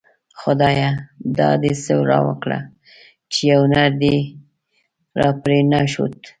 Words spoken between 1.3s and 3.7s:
دا دی څه راوکړه ;چی يو